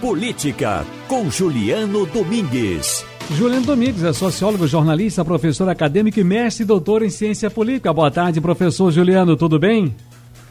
[0.00, 3.04] Política, com Juliano Domingues.
[3.32, 7.92] Juliano Domingues é sociólogo, jornalista, professor acadêmico e mestre e doutor em ciência política.
[7.92, 9.94] Boa tarde, professor Juliano, tudo bem?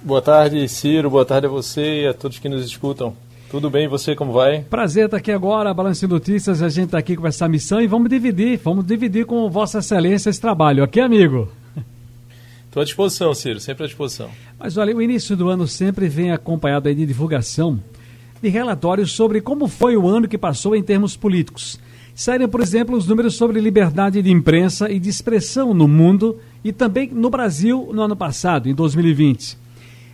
[0.04, 1.10] Boa tarde, Ciro.
[1.10, 3.16] Boa tarde a você e a todos que nos escutam.
[3.50, 4.62] Tudo bem, e você como vai?
[4.70, 6.62] Prazer estar aqui agora, Balanço de Notícias.
[6.62, 10.30] A gente está aqui com essa missão e vamos dividir, vamos dividir com Vossa Excelência
[10.30, 11.50] esse trabalho, ok, amigo?
[12.68, 14.30] Estou à disposição, Ciro, sempre à disposição.
[14.60, 17.80] Mas olha, o início do ano sempre vem acompanhado aí de divulgação
[18.42, 21.80] de relatórios sobre como foi o ano que passou em termos políticos.
[22.16, 26.74] Saíram, por exemplo, os números sobre liberdade de imprensa e de expressão no mundo e
[26.74, 29.58] também no Brasil no ano passado, em 2020.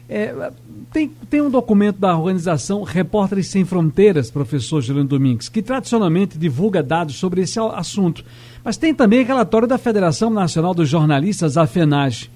[0.07, 0.51] É,
[0.93, 6.84] tem, tem um documento da organização Repórteres Sem Fronteiras, professor Juliano Domingues, que tradicionalmente divulga
[6.84, 8.23] dados sobre esse assunto.
[8.63, 12.29] Mas tem também relatório da Federação Nacional dos Jornalistas, a FENAGE.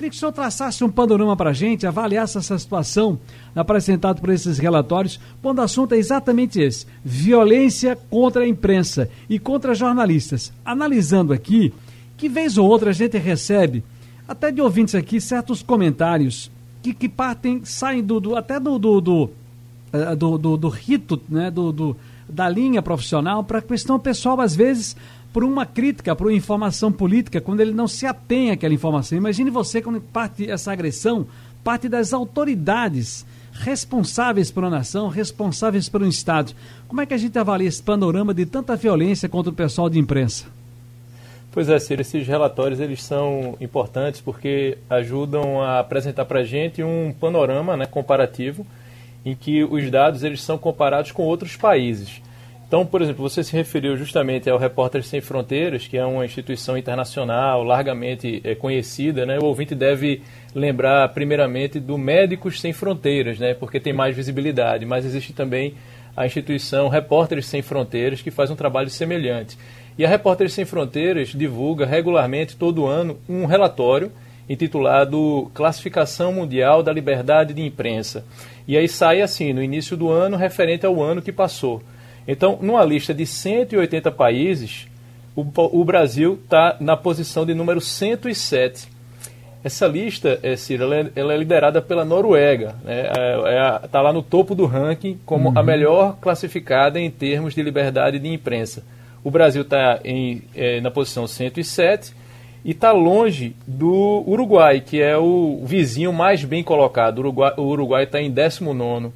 [0.00, 3.20] Queria que o senhor traçasse um panorama para a gente, avaliasse essa situação
[3.54, 9.38] apresentada por esses relatórios, quando o assunto é exatamente esse: violência contra a imprensa e
[9.38, 10.54] contra jornalistas.
[10.64, 11.74] Analisando aqui,
[12.16, 13.84] que vez ou outra a gente recebe,
[14.26, 16.50] até de ouvintes aqui, certos comentários
[16.82, 19.30] que, que partem, saem do, do até do, do, do,
[19.92, 21.94] eh, do, do, do rito, né, do,
[22.26, 24.96] da linha profissional, para a questão pessoal, às vezes
[25.32, 29.16] por uma crítica, por uma informação política, quando ele não se atém àquela informação.
[29.16, 31.26] Imagine você quando parte essa agressão,
[31.62, 36.52] parte das autoridades responsáveis uma nação, responsáveis um Estado.
[36.88, 39.98] Como é que a gente avalia esse panorama de tanta violência contra o pessoal de
[39.98, 40.46] imprensa?
[41.52, 46.82] Pois é, Ciro, esses relatórios eles são importantes porque ajudam a apresentar para a gente
[46.82, 48.64] um panorama né, comparativo
[49.24, 52.22] em que os dados eles são comparados com outros países.
[52.70, 56.78] Então, por exemplo, você se referiu justamente ao Repórteres Sem Fronteiras, que é uma instituição
[56.78, 59.40] internacional largamente é, conhecida, né?
[59.40, 60.22] O ouvinte deve
[60.54, 63.54] lembrar primeiramente do Médicos Sem Fronteiras, né?
[63.54, 65.74] Porque tem mais visibilidade, mas existe também
[66.16, 69.58] a instituição Repórteres Sem Fronteiras, que faz um trabalho semelhante.
[69.98, 74.12] E a Repórteres Sem Fronteiras divulga regularmente, todo ano, um relatório
[74.48, 78.24] intitulado Classificação Mundial da Liberdade de Imprensa.
[78.68, 81.82] E aí sai assim, no início do ano, referente ao ano que passou.
[82.26, 84.86] Então, numa lista de 180 países,
[85.34, 85.44] o,
[85.80, 88.88] o Brasil está na posição de número 107.
[89.62, 92.74] Essa lista, é, Ciro, ela é, ela é liderada pela Noruega.
[92.78, 93.90] Está né?
[93.92, 95.58] é, é, lá no topo do ranking como uhum.
[95.58, 98.82] a melhor classificada em termos de liberdade de imprensa.
[99.22, 102.14] O Brasil está é, na posição 107
[102.64, 107.18] e está longe do Uruguai, que é o vizinho mais bem colocado.
[107.18, 109.12] O Uruguai está em 19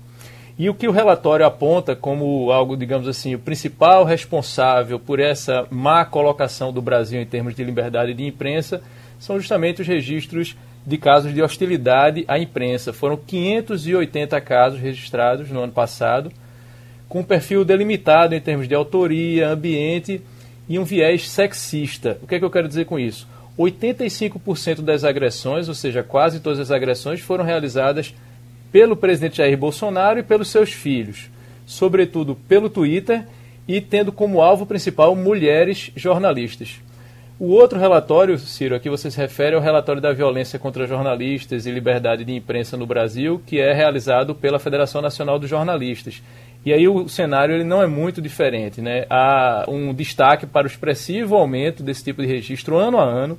[0.56, 5.66] e o que o relatório aponta como algo, digamos assim, o principal responsável por essa
[5.68, 8.80] má colocação do Brasil em termos de liberdade de imprensa
[9.18, 10.56] são justamente os registros
[10.86, 12.92] de casos de hostilidade à imprensa.
[12.92, 16.30] Foram 580 casos registrados no ano passado,
[17.08, 20.22] com um perfil delimitado em termos de autoria, ambiente
[20.68, 22.18] e um viés sexista.
[22.22, 23.26] O que, é que eu quero dizer com isso?
[23.58, 28.14] 85% das agressões, ou seja, quase todas as agressões, foram realizadas
[28.74, 31.30] pelo presidente Jair Bolsonaro e pelos seus filhos,
[31.64, 33.24] sobretudo pelo Twitter
[33.68, 36.80] e tendo como alvo principal mulheres jornalistas.
[37.38, 40.88] O outro relatório, Ciro, a que você se refere é o relatório da violência contra
[40.88, 46.20] jornalistas e liberdade de imprensa no Brasil, que é realizado pela Federação Nacional dos Jornalistas.
[46.66, 48.80] E aí o cenário ele não é muito diferente.
[48.82, 49.06] Né?
[49.08, 53.38] Há um destaque para o expressivo aumento desse tipo de registro ano a ano.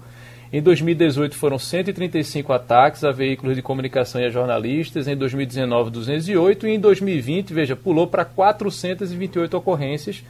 [0.56, 6.66] Em 2018 foram 135 ataques a veículos de comunicação e a jornalistas, em 2019 208
[6.66, 10.24] e em 2020, veja, pulou para 428 ocorrências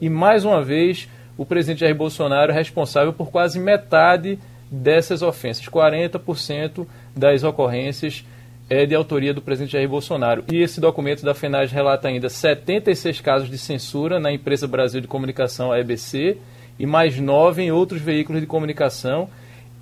[0.00, 4.38] e mais uma vez o presidente Jair Bolsonaro é responsável por quase metade
[4.70, 8.24] dessas ofensas, 40% das ocorrências
[8.70, 10.44] é de autoria do presidente Jair Bolsonaro.
[10.52, 15.08] E esse documento da FENAGE relata ainda 76 casos de censura na empresa Brasil de
[15.08, 16.38] Comunicação, a EBC,
[16.78, 19.28] e mais nove em outros veículos de comunicação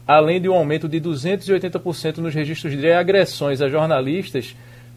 [0.06, 4.56] além de um aumento de 280% nos registros de agressões a jornalistas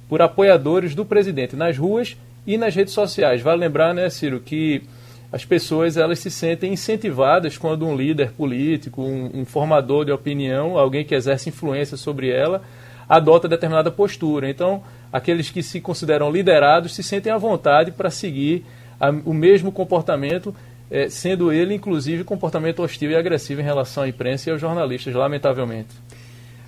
[0.10, 3.42] por apoiadores do presidente nas ruas e nas redes sociais.
[3.42, 4.84] Vale lembrar, né, Ciro, que
[5.32, 10.78] as pessoas elas se sentem incentivadas quando um líder político, um, um formador de opinião,
[10.78, 12.62] alguém que exerce influência sobre ela,
[13.10, 14.50] adota determinada postura.
[14.50, 18.64] Então, aqueles que se consideram liderados se sentem à vontade para seguir
[19.00, 20.54] a, o mesmo comportamento
[20.94, 25.16] é, sendo ele, inclusive, comportamento hostil e agressivo em relação à imprensa e aos jornalistas,
[25.16, 25.90] lamentavelmente.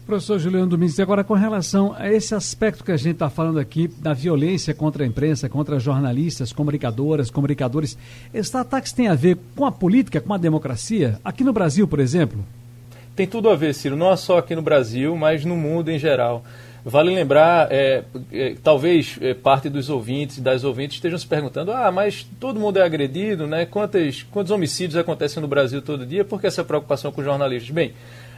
[0.03, 3.87] Professor Juliano Domingues, agora com relação a esse aspecto que a gente está falando aqui,
[3.87, 7.95] da violência contra a imprensa, contra jornalistas, comunicadoras, comunicadores,
[8.33, 11.19] esses ataques têm a ver com a política, com a democracia?
[11.23, 12.43] Aqui no Brasil, por exemplo?
[13.15, 16.43] Tem tudo a ver, Ciro, não só aqui no Brasil, mas no mundo em geral.
[16.87, 21.71] Vale lembrar, é, é, talvez é, parte dos ouvintes e das ouvintes estejam se perguntando:
[21.71, 23.65] ah, mas todo mundo é agredido, né?
[23.65, 26.23] Quantos, quantos homicídios acontecem no Brasil todo dia?
[26.23, 27.71] Por que essa preocupação com jornalistas?
[27.71, 27.93] Bem,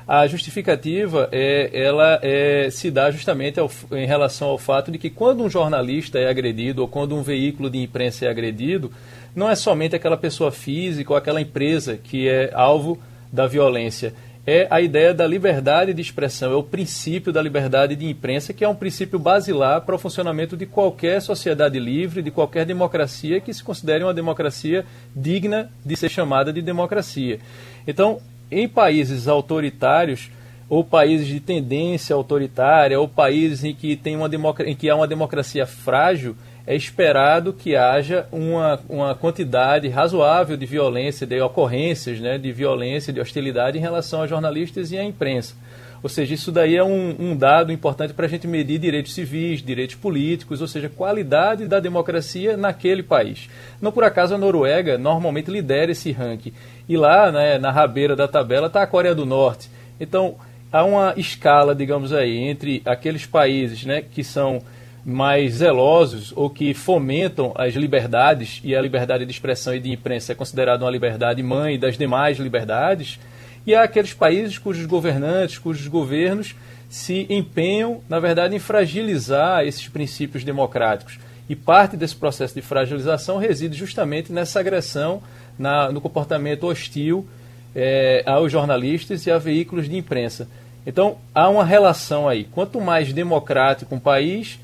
[0.07, 5.09] a justificativa é, ela é, se dá justamente ao, em relação ao fato de que
[5.09, 8.89] quando um jornalista é agredido ou quando um veículo de imprensa é agredido,
[9.35, 12.97] não é somente aquela pessoa física ou aquela empresa que é alvo
[13.29, 14.13] da violência
[14.49, 18.63] é a ideia da liberdade de expressão, é o princípio da liberdade de imprensa, que
[18.63, 23.53] é um princípio basilar para o funcionamento de qualquer sociedade livre, de qualquer democracia que
[23.53, 27.39] se considere uma democracia digna de ser chamada de democracia.
[27.85, 30.31] Então, em países autoritários,
[30.69, 34.29] ou países de tendência autoritária, ou países em que, tem uma
[34.65, 40.65] em que há uma democracia frágil, é esperado que haja uma, uma quantidade razoável de
[40.65, 45.55] violência, de ocorrências né, de violência, de hostilidade em relação a jornalistas e à imprensa.
[46.03, 49.63] Ou seja, isso daí é um, um dado importante para a gente medir direitos civis,
[49.63, 53.49] direitos políticos, ou seja, qualidade da democracia naquele país.
[53.81, 56.51] Não por acaso a Noruega normalmente lidera esse ranking.
[56.87, 59.69] E lá, né, na rabeira da tabela, está a Coreia do Norte.
[59.99, 60.35] Então,
[60.71, 64.61] há uma escala, digamos aí, entre aqueles países né, que são
[65.07, 70.33] mais zelosos ou que fomentam as liberdades, e a liberdade de expressão e de imprensa
[70.33, 73.18] é considerada uma liberdade mãe das demais liberdades,
[73.65, 76.54] e há aqueles países cujos governantes, cujos governos
[76.89, 81.18] se empenham, na verdade, em fragilizar esses princípios democráticos.
[81.48, 85.24] E parte desse processo de fragilização reside justamente nessa agressão,
[85.57, 87.25] na, no comportamento hostil
[87.74, 90.50] é, aos jornalistas e a veículos de imprensa.
[90.86, 92.44] Então, há uma relação aí.
[92.44, 94.60] Quanto mais democrático um país,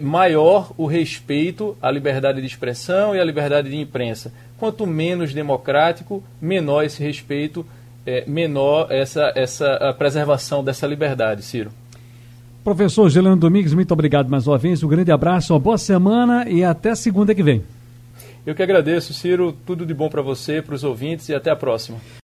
[0.00, 4.32] maior o respeito à liberdade de expressão e à liberdade de imprensa.
[4.58, 7.64] Quanto menos democrático, menor esse respeito,
[8.06, 11.70] é, menor essa, essa a preservação dessa liberdade, Ciro.
[12.62, 14.82] Professor Gelano Domingues, muito obrigado mais uma vez.
[14.82, 17.62] Um grande abraço, uma boa semana e até segunda que vem.
[18.44, 19.56] Eu que agradeço, Ciro.
[19.66, 21.98] Tudo de bom para você, para os ouvintes e até a próxima.